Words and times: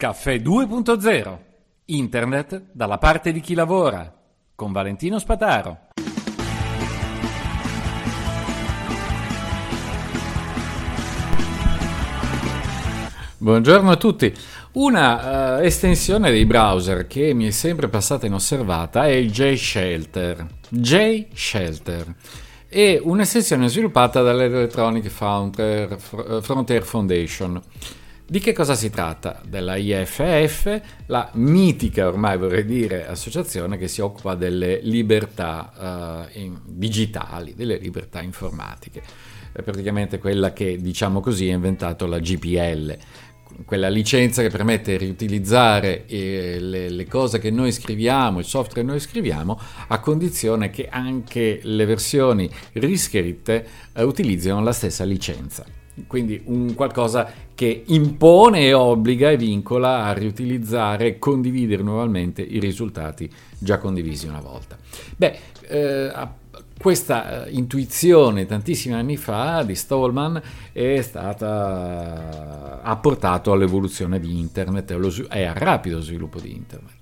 Caffè 0.00 0.36
2.0 0.36 1.38
Internet 1.84 2.62
dalla 2.72 2.96
parte 2.96 3.32
di 3.32 3.40
chi 3.40 3.52
lavora 3.52 4.10
con 4.54 4.72
Valentino 4.72 5.18
Spataro. 5.18 5.88
Buongiorno 13.36 13.90
a 13.90 13.96
tutti. 13.96 14.34
Una 14.72 15.58
uh, 15.58 15.60
estensione 15.60 16.30
dei 16.30 16.46
browser 16.46 17.06
che 17.06 17.34
mi 17.34 17.48
è 17.48 17.50
sempre 17.50 17.88
passata 17.88 18.24
inosservata 18.24 19.04
è 19.04 19.10
il 19.10 19.30
J-Shelter. 19.30 20.46
J-Shelter 20.70 22.14
è 22.66 22.98
un'estensione 23.02 23.68
sviluppata 23.68 24.22
dall'Electronic 24.22 25.08
Frontier 25.08 26.82
Foundation 26.84 27.62
di 28.30 28.38
che 28.38 28.52
cosa 28.52 28.76
si 28.76 28.90
tratta? 28.90 29.40
Della 29.44 29.74
IFF, 29.74 30.80
la 31.06 31.28
mitica, 31.32 32.06
ormai 32.06 32.38
vorrei 32.38 32.64
dire, 32.64 33.08
associazione 33.08 33.76
che 33.76 33.88
si 33.88 34.00
occupa 34.00 34.36
delle 34.36 34.78
libertà 34.84 36.28
uh, 36.32 36.38
in, 36.38 36.56
digitali, 36.64 37.54
delle 37.56 37.76
libertà 37.78 38.22
informatiche. 38.22 39.02
È 39.50 39.62
praticamente 39.62 40.20
quella 40.20 40.52
che, 40.52 40.80
diciamo 40.80 41.18
così, 41.18 41.50
ha 41.50 41.54
inventato 41.54 42.06
la 42.06 42.20
GPL, 42.20 42.96
quella 43.64 43.88
licenza 43.88 44.42
che 44.42 44.48
permette 44.48 44.92
di 44.92 45.06
riutilizzare 45.06 46.06
eh, 46.06 46.58
le, 46.60 46.88
le, 46.88 47.06
cose 47.08 47.40
che 47.40 47.50
noi 47.50 47.72
scriviamo, 47.72 48.38
il 48.38 48.44
software 48.44 48.82
che 48.82 48.86
noi 48.86 49.00
scriviamo, 49.00 49.58
a 49.88 49.98
condizione 49.98 50.70
che 50.70 50.86
anche 50.88 51.58
le 51.64 51.84
versioni 51.84 52.48
riscritte 52.74 53.66
eh, 53.92 54.04
utilizzino 54.04 54.62
la 54.62 54.72
stessa 54.72 55.02
licenza 55.02 55.78
quindi 56.06 56.40
un 56.44 56.74
qualcosa 56.74 57.30
che 57.54 57.82
impone 57.86 58.60
e 58.60 58.72
obbliga 58.72 59.30
e 59.30 59.36
vincola 59.36 60.04
a 60.04 60.12
riutilizzare 60.12 61.06
e 61.06 61.18
condividere 61.18 61.82
nuovamente 61.82 62.42
i 62.42 62.58
risultati 62.58 63.30
già 63.58 63.78
condivisi 63.78 64.26
una 64.26 64.40
volta. 64.40 64.78
Beh, 65.16 65.38
eh, 65.68 66.12
questa 66.80 67.44
eh, 67.44 67.50
intuizione 67.50 68.46
tantissimi 68.46 68.94
anni 68.94 69.18
fa 69.18 69.62
di 69.62 69.74
Stallman 69.74 70.40
stata, 71.02 72.80
ha 72.82 72.96
portato 72.96 73.52
all'evoluzione 73.52 74.18
di 74.18 74.38
Internet 74.38 74.90
e 75.30 75.44
al 75.44 75.54
rapido 75.54 76.00
sviluppo 76.00 76.40
di 76.40 76.54
Internet. 76.54 77.00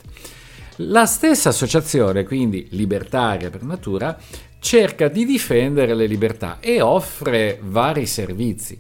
La 0.83 1.07
stessa 1.07 1.49
associazione, 1.49 2.25
quindi 2.25 2.67
libertaria 2.71 3.51
per 3.51 3.63
natura, 3.63 4.17
cerca 4.59 5.09
di 5.09 5.25
difendere 5.25 5.95
le 5.95 6.07
libertà 6.07 6.59
e 6.61 6.81
offre 6.81 7.59
vari 7.63 8.07
servizi. 8.07 8.79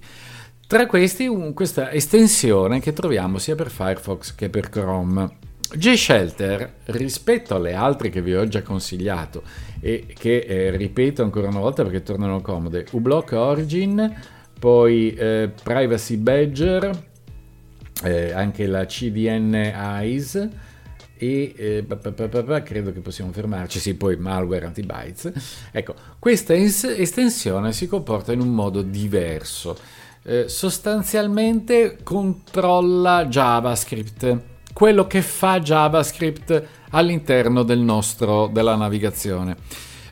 Tra 0.66 0.86
questi 0.86 1.26
un, 1.26 1.54
questa 1.54 1.92
estensione 1.92 2.80
che 2.80 2.92
troviamo 2.92 3.38
sia 3.38 3.54
per 3.54 3.70
Firefox 3.70 4.34
che 4.34 4.48
per 4.48 4.68
Chrome. 4.68 5.46
G-Shelter, 5.70 6.76
rispetto 6.86 7.54
alle 7.54 7.74
altre 7.74 8.08
che 8.08 8.22
vi 8.22 8.34
ho 8.34 8.48
già 8.48 8.62
consigliato 8.62 9.42
e 9.80 10.06
che 10.18 10.38
eh, 10.38 10.76
ripeto 10.76 11.22
ancora 11.22 11.48
una 11.48 11.60
volta 11.60 11.82
perché 11.82 12.02
tornano 12.02 12.40
comode, 12.40 12.86
uBlock 12.90 13.32
Origin, 13.32 14.14
poi 14.58 15.12
eh, 15.14 15.50
Privacy 15.62 16.16
Badger, 16.16 17.04
eh, 18.02 18.32
anche 18.32 18.66
la 18.66 18.86
CDN 18.86 19.54
Eyes, 19.54 20.48
e 21.18 21.52
eh, 21.56 22.62
credo 22.62 22.92
che 22.92 23.00
possiamo 23.00 23.32
fermarci, 23.32 23.80
sì, 23.80 23.94
poi 23.94 24.16
malware 24.16 24.66
anti-bytes. 24.66 25.32
Ecco, 25.72 25.94
questa 26.18 26.54
estensione 26.54 27.72
si 27.72 27.88
comporta 27.88 28.32
in 28.32 28.40
un 28.40 28.54
modo 28.54 28.82
diverso. 28.82 29.76
Eh, 30.22 30.48
sostanzialmente 30.48 31.98
controlla 32.02 33.26
JavaScript, 33.26 34.40
quello 34.72 35.06
che 35.06 35.22
fa 35.22 35.60
JavaScript 35.60 36.66
all'interno 36.90 37.64
del 37.64 37.80
nostro, 37.80 38.46
della 38.46 38.76
navigazione. 38.76 39.56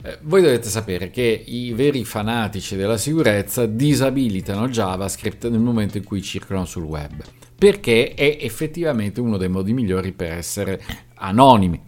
Eh, 0.02 0.18
voi 0.22 0.42
dovete 0.42 0.68
sapere 0.68 1.10
che 1.10 1.44
i 1.46 1.72
veri 1.72 2.05
fanatici 2.05 2.77
della 2.77 2.96
sicurezza 2.96 3.66
disabilitano 3.66 4.68
JavaScript 4.68 5.48
nel 5.48 5.61
momento 5.61 5.98
in 5.98 6.05
cui 6.05 6.22
circolano 6.22 6.66
sul 6.66 6.84
web 6.84 7.22
perché 7.56 8.14
è 8.14 8.39
effettivamente 8.40 9.20
uno 9.20 9.36
dei 9.36 9.48
modi 9.48 9.72
migliori 9.72 10.12
per 10.12 10.33
essere 10.33 10.83
anonimi. 11.14 11.80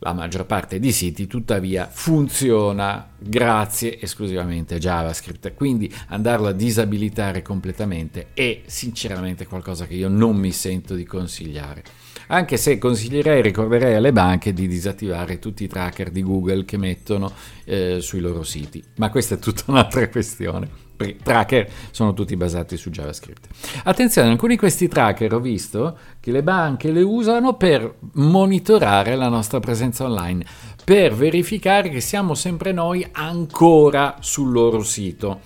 La 0.00 0.12
maggior 0.12 0.44
parte 0.44 0.78
di 0.78 0.92
siti 0.92 1.26
tuttavia 1.26 1.88
funziona 1.90 3.08
grazie 3.18 3.98
esclusivamente 4.00 4.74
a 4.74 4.78
JavaScript, 4.78 5.54
quindi 5.54 5.92
andarlo 6.08 6.48
a 6.48 6.52
disabilitare 6.52 7.40
completamente 7.40 8.28
è 8.34 8.60
sinceramente 8.66 9.46
qualcosa 9.46 9.86
che 9.86 9.94
io 9.94 10.08
non 10.08 10.36
mi 10.36 10.52
sento 10.52 10.94
di 10.94 11.04
consigliare. 11.04 11.82
Anche 12.28 12.56
se 12.56 12.76
consiglierei, 12.76 13.40
ricorderei 13.40 13.94
alle 13.94 14.12
banche 14.12 14.52
di 14.52 14.68
disattivare 14.68 15.38
tutti 15.38 15.64
i 15.64 15.68
tracker 15.68 16.10
di 16.10 16.22
Google 16.22 16.64
che 16.64 16.76
mettono 16.76 17.32
eh, 17.64 18.00
sui 18.00 18.20
loro 18.20 18.42
siti, 18.42 18.82
ma 18.96 19.10
questa 19.10 19.36
è 19.36 19.38
tutta 19.38 19.64
un'altra 19.66 20.06
questione 20.10 20.85
tracker 21.22 21.70
sono 21.90 22.14
tutti 22.14 22.36
basati 22.36 22.76
su 22.76 22.90
JavaScript. 22.90 23.46
Attenzione, 23.84 24.30
alcuni 24.30 24.54
di 24.54 24.58
questi 24.58 24.88
tracker 24.88 25.34
ho 25.34 25.40
visto 25.40 25.98
che 26.20 26.30
le 26.30 26.42
banche 26.42 26.90
le 26.90 27.02
usano 27.02 27.54
per 27.54 27.96
monitorare 28.14 29.16
la 29.16 29.28
nostra 29.28 29.60
presenza 29.60 30.04
online, 30.04 30.44
per 30.84 31.14
verificare 31.14 31.88
che 31.88 32.00
siamo 32.00 32.34
sempre 32.34 32.72
noi 32.72 33.06
ancora 33.12 34.16
sul 34.20 34.52
loro 34.52 34.82
sito. 34.82 35.40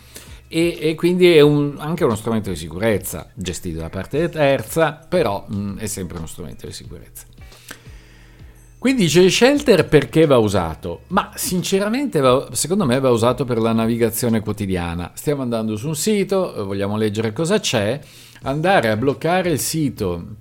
E, 0.53 0.79
e 0.81 0.95
quindi 0.97 1.33
è 1.33 1.41
un, 1.41 1.77
anche 1.79 2.05
uno 2.05 2.17
strumento 2.17 2.51
di 2.51 2.57
sicurezza, 2.57 3.31
gestito 3.35 3.79
da 3.81 3.89
parte 3.89 4.29
terza, 4.29 4.95
però 5.09 5.45
mh, 5.47 5.77
è 5.79 5.87
sempre 5.87 6.19
uno 6.19 6.27
strumento 6.27 6.67
di 6.67 6.73
sicurezza. 6.73 7.27
Quindi 8.81 9.03
dice 9.03 9.29
shelter 9.29 9.87
perché 9.87 10.25
va 10.25 10.39
usato? 10.39 11.03
Ma 11.09 11.33
sinceramente 11.35 12.19
va, 12.19 12.49
secondo 12.53 12.87
me 12.87 12.99
va 12.99 13.11
usato 13.11 13.45
per 13.45 13.59
la 13.59 13.75
navigazione 13.75 14.41
quotidiana. 14.41 15.11
Stiamo 15.13 15.43
andando 15.43 15.77
su 15.77 15.89
un 15.89 15.95
sito, 15.95 16.65
vogliamo 16.65 16.97
leggere 16.97 17.35
cosa 17.35 17.61
c'è, 17.61 18.01
andare 18.45 18.89
a 18.89 18.97
bloccare 18.97 19.51
il 19.51 19.59
sito 19.59 20.37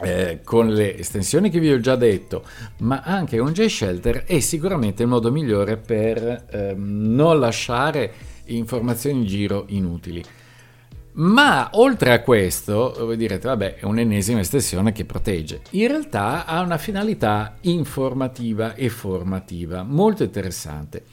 eh, 0.00 0.40
con 0.42 0.70
le 0.70 0.96
estensioni 0.96 1.50
che 1.50 1.60
vi 1.60 1.70
ho 1.70 1.78
già 1.78 1.96
detto, 1.96 2.44
ma 2.78 3.02
anche 3.02 3.38
un 3.38 3.52
JShelter 3.52 4.24
è 4.24 4.40
sicuramente 4.40 5.02
il 5.02 5.10
modo 5.10 5.30
migliore 5.30 5.76
per 5.76 6.46
eh, 6.48 6.72
non 6.74 7.38
lasciare 7.38 8.10
informazioni 8.46 9.18
in 9.18 9.26
giro 9.26 9.64
inutili. 9.68 10.24
Ma 11.18 11.70
oltre 11.72 12.12
a 12.12 12.20
questo, 12.20 12.94
voi 12.98 13.16
direte, 13.16 13.48
vabbè, 13.48 13.76
è 13.76 13.84
un'ennesima 13.84 14.40
estensione 14.40 14.92
che 14.92 15.06
protegge. 15.06 15.62
In 15.70 15.88
realtà 15.88 16.44
ha 16.44 16.60
una 16.60 16.76
finalità 16.76 17.56
informativa 17.62 18.74
e 18.74 18.90
formativa 18.90 19.82
molto 19.82 20.24
interessante. 20.24 21.04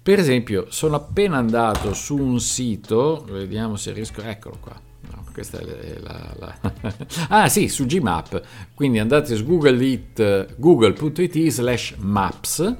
Per 0.00 0.18
esempio, 0.18 0.66
sono 0.68 0.94
appena 0.94 1.38
andato 1.38 1.92
su 1.92 2.16
un 2.16 2.38
sito, 2.38 3.26
vediamo 3.28 3.74
se 3.74 3.92
riesco, 3.92 4.22
eccolo 4.22 4.58
qua. 4.60 4.80
No, 5.10 5.24
questa 5.32 5.58
è 5.58 5.98
la, 6.00 6.34
la 6.38 6.58
ah 7.28 7.48
sì, 7.48 7.68
su 7.68 7.84
Gmap. 7.84 8.40
Quindi 8.74 9.00
andate 9.00 9.34
su 9.34 9.44
google.it, 9.44 10.54
google.it 10.56 11.48
slash 11.48 11.94
maps 11.98 12.74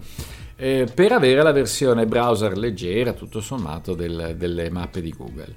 eh, 0.55 0.89
per 0.93 1.11
avere 1.11 1.43
la 1.43 1.53
versione 1.53 2.07
browser 2.07 2.57
leggera, 2.57 3.15
tutto 3.15 3.41
sommato, 3.41 3.95
del, 3.95 4.35
delle 4.37 4.71
mappe 4.71 5.01
di 5.01 5.11
Google. 5.11 5.55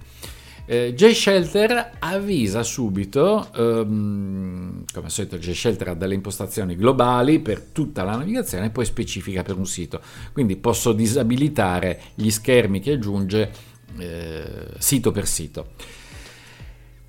Eh, 0.66 0.94
J-Shelter 0.94 1.98
avvisa 2.00 2.64
subito, 2.64 3.50
um, 3.56 4.84
come 4.94 5.06
al 5.06 5.12
solito 5.12 5.38
J-Shelter 5.38 5.90
ha 5.90 5.94
delle 5.96 6.14
impostazioni 6.14 6.76
globali 6.76 7.40
per 7.40 7.62
tutta 7.62 8.04
la 8.04 8.16
navigazione 8.16 8.68
e 8.68 8.70
poi 8.70 8.86
specifica 8.86 9.42
per 9.42 9.58
un 9.58 9.66
sito, 9.66 10.02
quindi 10.32 10.56
posso 10.56 10.94
disabilitare 10.94 12.00
gli 12.16 12.30
schermi 12.30 12.80
che 12.80 12.94
aggiunge 12.94 13.52
eh, 13.98 14.68
sito 14.78 15.12
per 15.12 15.28
sito. 15.28 15.72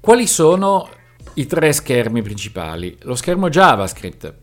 Quali 0.00 0.26
sono 0.26 0.88
i 1.34 1.46
tre 1.46 1.72
schermi 1.72 2.22
principali? 2.22 2.96
Lo 3.02 3.14
schermo 3.14 3.48
JavaScript, 3.48 4.34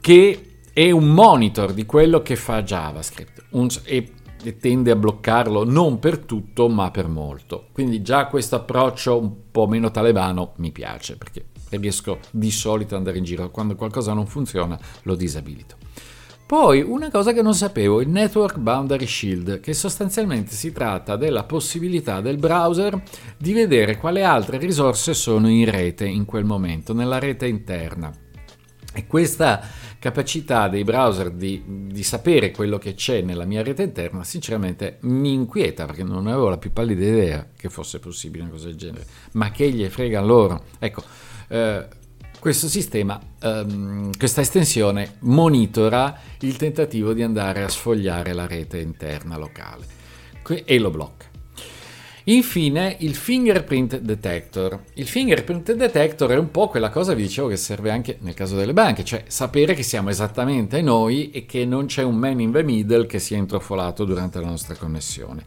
che 0.00 0.46
è 0.72 0.90
un 0.90 1.08
monitor 1.08 1.72
di 1.72 1.86
quello 1.86 2.22
che 2.22 2.34
fa 2.34 2.62
JavaScript 2.62 3.44
un, 3.50 3.68
e 3.84 4.10
e 4.42 4.56
tende 4.58 4.90
a 4.90 4.96
bloccarlo 4.96 5.64
non 5.64 5.98
per 5.98 6.18
tutto 6.18 6.68
ma 6.68 6.90
per 6.90 7.08
molto. 7.08 7.66
Quindi 7.72 8.02
già 8.02 8.26
questo 8.26 8.56
approccio 8.56 9.18
un 9.18 9.50
po' 9.50 9.66
meno 9.66 9.90
talebano 9.90 10.52
mi 10.56 10.72
piace 10.72 11.16
perché 11.16 11.46
riesco 11.70 12.18
di 12.30 12.50
solito 12.50 12.94
ad 12.94 13.00
andare 13.00 13.18
in 13.18 13.24
giro 13.24 13.50
quando 13.50 13.76
qualcosa 13.76 14.12
non 14.12 14.26
funziona 14.26 14.78
lo 15.02 15.14
disabilito. 15.14 15.76
Poi 16.52 16.82
una 16.82 17.10
cosa 17.10 17.32
che 17.32 17.40
non 17.40 17.54
sapevo, 17.54 18.02
il 18.02 18.10
Network 18.10 18.58
Boundary 18.58 19.06
Shield, 19.06 19.60
che 19.60 19.72
sostanzialmente 19.72 20.52
si 20.52 20.70
tratta 20.70 21.16
della 21.16 21.44
possibilità 21.44 22.20
del 22.20 22.36
browser 22.36 23.00
di 23.38 23.54
vedere 23.54 23.96
quali 23.96 24.22
altre 24.22 24.58
risorse 24.58 25.14
sono 25.14 25.48
in 25.48 25.70
rete 25.70 26.04
in 26.04 26.26
quel 26.26 26.44
momento, 26.44 26.92
nella 26.92 27.18
rete 27.18 27.46
interna. 27.46 28.21
E 28.92 29.06
questa 29.06 29.60
capacità 29.98 30.68
dei 30.68 30.84
browser 30.84 31.30
di, 31.30 31.62
di, 31.66 32.02
sapere 32.02 32.50
quello 32.50 32.76
che 32.76 32.94
c'è 32.94 33.22
nella 33.22 33.44
mia 33.44 33.62
rete 33.62 33.82
interna, 33.82 34.24
sinceramente 34.24 34.98
mi 35.02 35.32
inquieta 35.32 35.86
perché 35.86 36.02
non 36.02 36.26
avevo 36.26 36.48
la 36.48 36.58
più 36.58 36.72
pallida 36.72 37.04
idea 37.04 37.46
che 37.56 37.70
fosse 37.70 38.00
possibile 38.00 38.42
una 38.42 38.52
cosa 38.52 38.66
del 38.66 38.76
genere. 38.76 39.06
Ma 39.32 39.50
che 39.50 39.70
gli 39.70 39.84
frega 39.86 40.20
loro? 40.20 40.64
Ecco, 40.78 41.02
eh, 41.48 41.86
questo 42.38 42.66
sistema, 42.66 43.20
um, 43.42 44.10
questa 44.18 44.40
estensione 44.40 45.16
monitora 45.20 46.18
il 46.40 46.56
tentativo 46.56 47.12
di 47.12 47.22
andare 47.22 47.62
a 47.62 47.68
sfogliare 47.68 48.32
la 48.32 48.48
rete 48.48 48.78
interna 48.78 49.36
locale 49.36 49.86
e 50.64 50.78
lo 50.80 50.90
blocca. 50.90 51.31
Infine 52.24 52.96
il 53.00 53.14
fingerprint 53.14 53.98
detector. 53.98 54.84
Il 54.94 55.08
fingerprint 55.08 55.72
detector 55.72 56.30
è 56.30 56.36
un 56.36 56.50
po' 56.50 56.68
quella 56.68 56.90
cosa, 56.90 57.14
vi 57.14 57.22
dicevo, 57.22 57.48
che 57.48 57.56
serve 57.56 57.90
anche 57.90 58.18
nel 58.20 58.34
caso 58.34 58.54
delle 58.54 58.72
banche, 58.72 59.04
cioè 59.04 59.24
sapere 59.26 59.74
che 59.74 59.82
siamo 59.82 60.08
esattamente 60.08 60.80
noi 60.82 61.30
e 61.30 61.46
che 61.46 61.64
non 61.64 61.86
c'è 61.86 62.02
un 62.02 62.14
man 62.16 62.40
in 62.40 62.52
the 62.52 62.62
middle 62.62 63.06
che 63.06 63.18
si 63.18 63.34
è 63.34 63.38
introfolato 63.38 64.04
durante 64.04 64.38
la 64.40 64.46
nostra 64.46 64.76
connessione. 64.76 65.44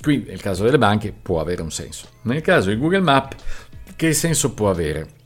Quindi 0.00 0.28
nel 0.28 0.40
caso 0.40 0.64
delle 0.64 0.78
banche 0.78 1.12
può 1.12 1.40
avere 1.40 1.62
un 1.62 1.70
senso. 1.70 2.08
Nel 2.22 2.40
caso 2.40 2.70
di 2.70 2.78
Google 2.78 3.00
Map, 3.00 3.34
che 3.96 4.12
senso 4.12 4.52
può 4.54 4.70
avere? 4.70 5.22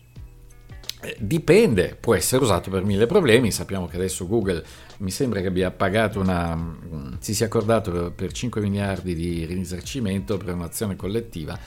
Eh, 1.00 1.16
dipende, 1.20 1.96
può 1.98 2.14
essere 2.14 2.42
usato 2.42 2.70
per 2.70 2.84
mille 2.84 3.06
problemi. 3.06 3.50
Sappiamo 3.50 3.86
che 3.86 3.96
adesso 3.96 4.26
Google 4.26 4.64
mi 4.98 5.10
sembra 5.10 5.40
che 5.40 5.46
abbia 5.46 5.70
pagato 5.70 6.20
una. 6.20 6.54
Mm, 6.56 7.14
si 7.20 7.34
sia 7.34 7.46
accordato 7.46 8.12
per 8.14 8.32
5 8.32 8.60
miliardi 8.60 9.14
di 9.14 9.44
risarcimento 9.44 10.36
per 10.36 10.54
un'azione 10.54 10.96
collettiva 10.96 11.58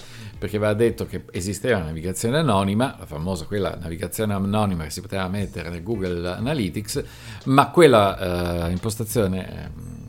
perché 0.42 0.58
aveva 0.58 0.74
detto 0.74 1.06
che 1.06 1.26
esisteva 1.30 1.78
una 1.78 1.86
navigazione 1.86 2.40
anonima, 2.40 2.96
la 2.98 3.06
famosa 3.06 3.46
quella 3.46 3.78
navigazione 3.80 4.34
anonima 4.34 4.86
che 4.86 4.90
si 4.90 5.00
poteva 5.00 5.28
mettere 5.28 5.70
nel 5.70 5.84
Google 5.84 6.28
Analytics, 6.28 7.04
ma 7.46 7.70
quella 7.70 8.66
eh, 8.66 8.72
impostazione. 8.72 9.48
Eh, 9.48 10.01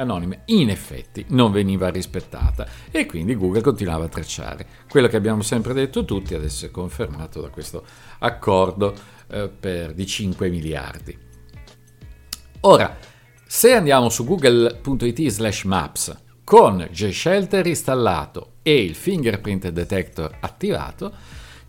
anonima 0.00 0.36
in 0.46 0.70
effetti 0.70 1.24
non 1.28 1.52
veniva 1.52 1.88
rispettata 1.88 2.66
e 2.90 3.06
quindi 3.06 3.34
Google 3.34 3.62
continuava 3.62 4.04
a 4.04 4.08
tracciare. 4.08 4.66
Quello 4.88 5.08
che 5.08 5.16
abbiamo 5.16 5.42
sempre 5.42 5.74
detto 5.74 6.04
tutti 6.04 6.34
adesso 6.34 6.66
è 6.66 6.70
confermato 6.70 7.40
da 7.40 7.48
questo 7.48 7.84
accordo 8.20 8.94
eh, 9.28 9.48
per, 9.48 9.94
di 9.94 10.06
5 10.06 10.48
miliardi. 10.48 11.18
Ora, 12.60 12.96
se 13.46 13.72
andiamo 13.72 14.08
su 14.08 14.24
google.it 14.24 15.28
slash 15.28 15.64
maps 15.64 16.22
con 16.44 16.88
JShelter 16.90 17.66
installato 17.66 18.52
e 18.62 18.82
il 18.82 18.94
fingerprint 18.94 19.68
detector 19.68 20.38
attivato, 20.40 21.12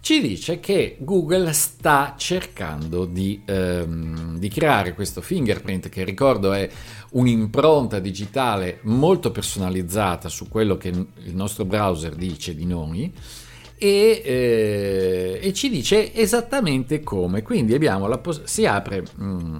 ci 0.09 0.21
dice 0.21 0.59
che 0.59 0.95
Google 1.01 1.53
sta 1.53 2.15
cercando 2.17 3.05
di, 3.05 3.43
ehm, 3.45 4.39
di, 4.39 4.49
creare 4.49 4.95
questo 4.95 5.21
fingerprint 5.21 5.87
che 5.87 6.03
ricordo 6.03 6.51
è 6.51 6.67
un'impronta 7.11 7.99
digitale 7.99 8.79
molto 8.85 9.29
personalizzata 9.29 10.27
su 10.27 10.49
quello 10.49 10.77
che 10.77 10.87
il 10.87 11.35
nostro 11.35 11.63
browser 11.63 12.15
dice 12.15 12.55
di 12.55 12.65
noi 12.65 13.13
e, 13.77 14.21
eh, 14.25 15.39
e 15.43 15.53
ci 15.53 15.69
dice 15.69 16.11
esattamente 16.15 17.01
come. 17.01 17.43
Quindi 17.43 17.77
pos- 18.19 18.45
si, 18.45 18.65
apre, 18.65 19.03
mm, 19.21 19.57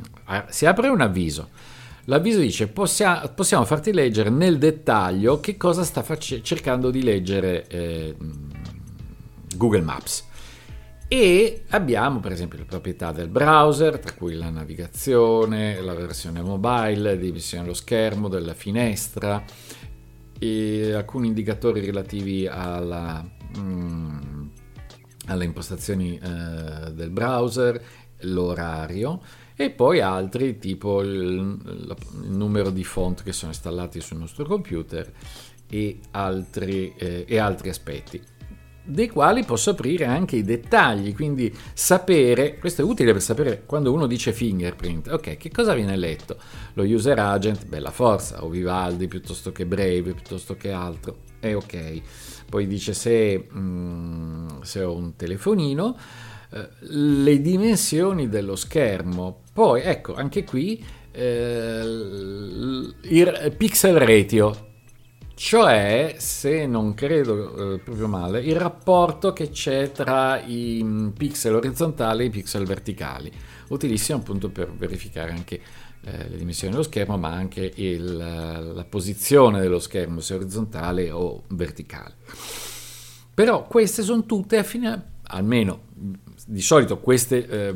si 0.50 0.66
apre 0.66 0.88
un 0.88 1.01
avviso. 1.01 1.50
L'avviso 2.06 2.40
dice 2.40 2.66
possia- 2.69 3.31
possiamo 3.36 3.66
farti 3.66 3.94
leggere 3.94 4.31
nel 4.31 4.57
dettaglio 4.57 5.40
che 5.40 5.57
cosa 5.57 5.84
sta 5.84 6.01
face- 6.01 6.42
cercando 6.42 6.90
di 6.90 7.04
leggere 7.04 7.68
eh, 7.68 8.16
Google 9.56 9.81
Maps. 9.81 10.25
E 11.12 11.64
abbiamo 11.70 12.20
per 12.20 12.34
esempio 12.34 12.60
le 12.60 12.66
proprietà 12.66 13.12
del 13.12 13.30
browser, 13.30 13.98
tra 13.98 14.14
cui 14.14 14.36
la 14.36 14.52
navigazione, 14.52 15.82
la 15.82 15.96
versione 15.96 16.40
mobile, 16.44 16.98
la 16.98 17.16
divisione 17.16 17.64
dello 17.64 17.74
schermo, 17.74 18.28
della 18.28 18.54
finestra, 18.54 19.44
e 20.38 20.94
alcuni 20.94 21.26
indicatori 21.30 21.84
relativi 21.84 22.46
alla, 22.46 23.28
mm, 23.58 24.48
alle 25.30 25.46
impostazioni 25.46 26.16
eh, 26.16 26.92
del 26.92 27.10
browser, 27.10 27.84
l'orario 28.20 29.20
e 29.56 29.72
poi 29.72 30.02
altri 30.02 30.60
tipo 30.60 31.02
il, 31.02 31.10
il, 31.10 31.98
numero 32.28 32.70
di 32.70 32.84
font 32.84 33.24
che 33.24 33.34
sono 33.34 33.52
installati 33.52 34.00
sul 34.00 34.18
nostro 34.18 34.46
computer 34.46 35.12
e 35.68 36.00
altri, 36.12 36.94
eh, 36.98 37.26
e 37.28 37.38
altri 37.40 37.70
aspetti 37.70 38.38
dei 38.89 39.07
quali 39.07 39.44
posso 39.44 39.71
aprire 39.71 40.06
anche 40.06 40.36
i 40.36 40.44
dettagli, 40.44 41.13
quindi 41.13 41.53
sapere, 41.74 42.57
questo 42.57 42.81
è 42.81 42.86
utile 42.86 43.12
per 43.13 43.21
sapere 43.21 43.63
quando 43.65 43.94
uno 43.94 44.07
dice 44.07 44.33
fingerprint, 44.33 45.07
ok, 45.07 45.38
che 45.38 45.51
cosa 45.51 45.74
viene 45.74 45.95
letto? 45.95 46.38
Lo 46.74 46.83
user 46.83 47.18
agent, 47.19 47.65
bella 47.65 47.91
forza, 47.91 48.44
o 48.44 48.50
Vivaldi 48.50 49.07
piuttosto 49.07 49.51
che 49.51 49.65
Brave, 49.65 50.13
piuttosto 50.13 50.56
che 50.56 50.71
altro, 50.71 51.18
è 51.39 51.56
ok. 51.56 52.01
Poi 52.50 52.68
dice 52.68 52.94
se, 52.94 53.47
mm, 53.53 54.62
se 54.62 54.81
ho 54.81 54.95
un 54.95 55.15
telefonino, 55.15 55.95
eh, 56.51 56.68
le 56.80 57.41
dimensioni 57.41 58.27
dello 58.27 58.56
schermo, 58.56 59.41
poi 59.53 59.81
ecco, 59.81 60.15
anche 60.15 60.44
qui 60.44 60.83
eh, 61.12 61.81
il 61.83 63.53
pixel 63.56 64.00
ratio, 64.00 64.69
cioè, 65.39 66.15
se 66.18 66.65
non 66.65 66.94
credo 66.94 67.75
eh, 67.75 67.80
proprio 67.80 68.09
male, 68.09 68.41
il 68.41 68.57
rapporto 68.57 69.31
che 69.31 69.51
c'è 69.51 69.89
tra 69.89 70.41
i 70.41 70.81
mm, 70.83 71.07
pixel 71.12 71.56
orizzontali 71.56 72.24
e 72.24 72.25
i 72.25 72.30
pixel 72.30 72.65
verticali, 72.65 73.31
utilissimo 73.69 74.18
appunto 74.18 74.50
per 74.50 74.69
verificare 74.69 75.31
anche 75.31 75.62
eh, 76.01 76.27
le 76.27 76.36
dimensioni 76.36 76.74
dello 76.74 76.83
schermo, 76.83 77.18
ma 77.18 77.30
anche 77.30 77.71
il, 77.74 78.18
la 78.18 78.83
posizione 78.83 79.62
dello 79.62 79.80
schermo, 79.80 80.19
se 80.19 80.33
orizzontale 80.33 81.09
o 81.09 81.44
verticale. 81.47 82.15
Però 83.33 83.65
queste 83.65 84.03
sono 84.03 84.25
tutte 84.25 84.57
affine, 84.57 85.12
almeno 85.24 85.83
di 86.47 86.62
solito 86.62 87.00
queste, 87.00 87.47
eh, 87.47 87.75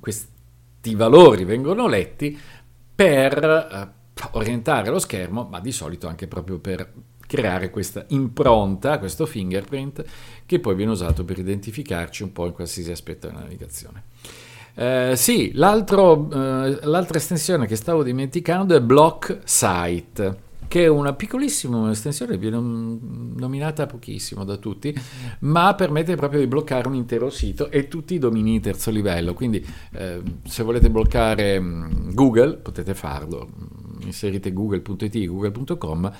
questi 0.00 0.94
valori 0.94 1.44
vengono 1.44 1.88
letti 1.88 2.40
per 2.94 3.44
eh, 3.44 3.95
orientare 4.32 4.90
lo 4.90 4.98
schermo, 4.98 5.46
ma 5.50 5.60
di 5.60 5.72
solito 5.72 6.08
anche 6.08 6.26
proprio 6.26 6.58
per 6.58 6.92
creare 7.26 7.70
questa 7.70 8.04
impronta, 8.08 8.98
questo 8.98 9.26
fingerprint, 9.26 10.04
che 10.46 10.60
poi 10.60 10.74
viene 10.74 10.92
usato 10.92 11.24
per 11.24 11.38
identificarci 11.38 12.22
un 12.22 12.32
po' 12.32 12.46
in 12.46 12.52
qualsiasi 12.52 12.90
aspetto 12.90 13.26
della 13.26 13.40
navigazione. 13.40 14.04
Eh, 14.74 15.14
sì, 15.16 15.48
eh, 15.48 15.52
l'altra 15.52 17.16
estensione 17.16 17.66
che 17.66 17.76
stavo 17.76 18.02
dimenticando 18.02 18.76
è 18.76 18.80
Block 18.80 19.40
Site 19.44 20.44
che 20.68 20.84
è 20.84 20.88
una 20.88 21.12
piccolissima 21.12 21.90
estensione, 21.90 22.36
viene 22.38 22.58
nominata 22.58 23.86
pochissimo 23.86 24.44
da 24.44 24.56
tutti, 24.56 24.94
ma 25.40 25.74
permette 25.74 26.16
proprio 26.16 26.40
di 26.40 26.46
bloccare 26.46 26.88
un 26.88 26.94
intero 26.94 27.30
sito 27.30 27.70
e 27.70 27.88
tutti 27.88 28.14
i 28.14 28.18
domini 28.18 28.52
di 28.52 28.60
terzo 28.60 28.90
livello. 28.90 29.34
Quindi 29.34 29.64
eh, 29.92 30.20
se 30.44 30.62
volete 30.62 30.90
bloccare 30.90 31.60
mm, 31.60 32.10
Google 32.12 32.54
potete 32.56 32.94
farlo, 32.94 33.48
inserite 34.04 34.52
google.it, 34.52 35.26
google.com 35.26 36.12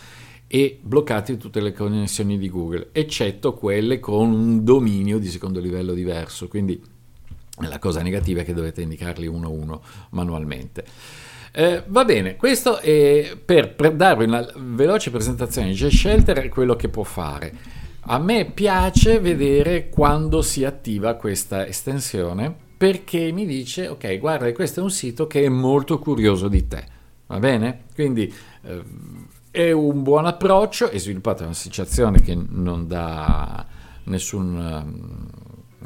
e 0.49 0.79
bloccate 0.81 1.37
tutte 1.37 1.61
le 1.61 1.73
connessioni 1.73 2.39
di 2.39 2.49
Google, 2.49 2.89
eccetto 2.93 3.55
quelle 3.55 3.99
con 3.99 4.33
un 4.33 4.65
dominio 4.65 5.19
di 5.19 5.29
secondo 5.29 5.61
livello 5.61 5.93
diverso. 5.93 6.49
Quindi 6.49 6.81
la 7.61 7.79
cosa 7.79 8.03
negativa 8.03 8.43
è 8.43 8.45
che 8.45 8.55
dovete 8.55 8.83
indicarli 8.83 9.27
uno 9.27 9.47
a 9.47 9.51
uno 9.51 9.83
manualmente. 10.11 10.85
Eh, 11.53 11.83
va 11.87 12.05
bene, 12.05 12.37
questo 12.37 12.79
è 12.79 13.37
per, 13.43 13.75
per 13.75 13.95
darvi 13.95 14.25
una 14.25 14.47
veloce 14.57 15.11
presentazione 15.11 15.69
di 15.69 15.75
G-Shelter 15.75 16.49
quello 16.49 16.77
che 16.77 16.89
può 16.89 17.03
fare. 17.03 17.75
A 18.09 18.19
me 18.19 18.45
piace 18.45 19.19
vedere 19.19 19.89
quando 19.89 20.43
si 20.43 20.65
attiva 20.65 21.15
questa 21.15 21.67
estensione 21.67 22.65
perché 22.77 23.33
mi 23.33 23.47
dice 23.47 23.89
ok 23.89 24.19
guarda 24.19 24.53
questo 24.53 24.81
è 24.81 24.83
un 24.83 24.91
sito 24.91 25.27
che 25.27 25.45
è 25.45 25.49
molto 25.49 25.99
curioso 25.99 26.47
di 26.47 26.69
te 26.69 26.85
va 27.27 27.39
bene? 27.39 27.85
Quindi 27.95 28.33
eh, 28.63 28.83
è 29.51 29.71
un 29.73 30.03
buon 30.03 30.27
approccio 30.27 30.91
è 30.91 30.99
sviluppata 30.99 31.45
un'associazione 31.45 32.21
che 32.21 32.35
non 32.35 32.87
dà 32.87 33.67
nessun 34.05 35.31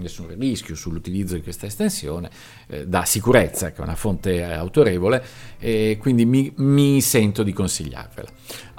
nessun 0.00 0.34
rischio 0.36 0.74
sull'utilizzo 0.74 1.34
di 1.34 1.42
questa 1.42 1.66
estensione, 1.66 2.30
eh, 2.68 2.86
dà 2.86 3.04
sicurezza, 3.04 3.72
che 3.72 3.80
è 3.80 3.84
una 3.84 3.94
fonte 3.94 4.42
autorevole, 4.42 5.22
e 5.58 5.98
quindi 6.00 6.24
mi, 6.24 6.52
mi 6.56 7.00
sento 7.00 7.42
di 7.42 7.52
consigliarvela. 7.52 8.28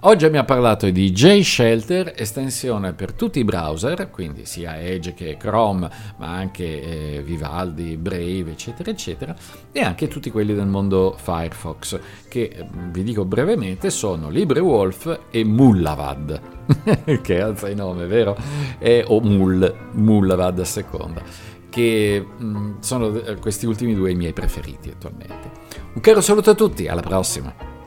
Oggi 0.04 0.26
abbiamo 0.26 0.48
parlato 0.48 0.90
di 0.90 1.12
JShelter, 1.12 2.14
estensione 2.16 2.94
per 2.94 3.14
tutti 3.14 3.38
i 3.38 3.44
browser, 3.44 4.10
quindi 4.10 4.48
sia 4.48 4.82
Edge 4.82 5.14
che 5.14 5.38
Chrome, 5.38 5.88
ma 6.18 6.34
anche 6.34 7.18
eh, 7.18 7.22
Vivaldi, 7.22 7.98
Brave, 7.98 8.50
eccetera, 8.50 8.90
eccetera, 8.90 9.36
e 9.72 9.80
anche 9.80 10.08
tutti 10.08 10.32
quelli 10.32 10.56
del 10.56 10.66
mondo 10.66 11.16
Firefox, 11.22 12.00
che 12.28 12.50
eh, 12.52 12.66
vi 12.90 13.04
dico 13.04 13.26
brevemente 13.26 13.92
sono 13.92 14.30
LibreWolf 14.30 15.20
e 15.30 15.44
Mullavad, 15.44 16.42
che 17.22 17.42
alza 17.42 17.70
il 17.70 17.76
nome, 17.76 18.06
vero? 18.06 18.36
E, 18.80 19.04
o 19.08 19.20
Mull, 19.20 19.74
Mullavad 19.94 20.60
a 20.60 20.66
seconda, 20.66 21.22
che 21.70 22.26
mh, 22.38 22.46
mm, 22.46 22.74
sono 22.80 23.16
eh, 23.16 23.36
questi 23.36 23.66
ultimi 23.66 23.96
due 23.96 24.12
i 24.12 24.16
miei 24.16 24.34
preferiti 24.34 24.90
attualmente. 24.90 25.52
Un 25.94 26.02
caro 26.02 26.22
saluto 26.22 26.52
a 26.52 26.56
tutti, 26.56 26.88
alla 26.88 27.02
prossima! 27.02 27.80